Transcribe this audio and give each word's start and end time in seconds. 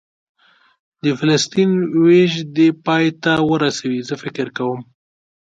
د 1.03 1.05
فلسطین 1.19 1.71
وېش 2.05 2.33
دې 2.55 2.67
پای 2.85 3.05
ته 3.23 3.33
ورسوي، 3.51 3.99
زه 4.07 4.13
فکر 4.23 4.47
کوم. 4.57 4.79